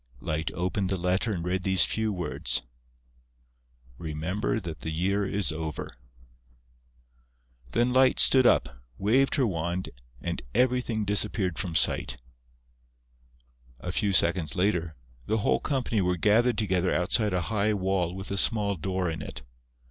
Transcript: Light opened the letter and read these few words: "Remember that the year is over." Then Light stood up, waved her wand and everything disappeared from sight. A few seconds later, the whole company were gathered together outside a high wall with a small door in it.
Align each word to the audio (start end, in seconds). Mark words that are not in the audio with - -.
Light 0.19 0.49
opened 0.55 0.89
the 0.89 0.97
letter 0.97 1.31
and 1.31 1.45
read 1.45 1.61
these 1.61 1.85
few 1.85 2.11
words: 2.11 2.63
"Remember 3.99 4.59
that 4.59 4.79
the 4.79 4.89
year 4.89 5.27
is 5.27 5.51
over." 5.51 5.87
Then 7.73 7.93
Light 7.93 8.19
stood 8.19 8.47
up, 8.47 8.81
waved 8.97 9.35
her 9.35 9.45
wand 9.45 9.89
and 10.19 10.41
everything 10.55 11.05
disappeared 11.05 11.59
from 11.59 11.75
sight. 11.75 12.17
A 13.79 13.91
few 13.91 14.11
seconds 14.11 14.55
later, 14.55 14.95
the 15.27 15.37
whole 15.37 15.59
company 15.59 16.01
were 16.01 16.17
gathered 16.17 16.57
together 16.57 16.91
outside 16.91 17.31
a 17.35 17.41
high 17.53 17.75
wall 17.75 18.15
with 18.15 18.31
a 18.31 18.37
small 18.37 18.75
door 18.77 19.07
in 19.07 19.21
it. 19.21 19.43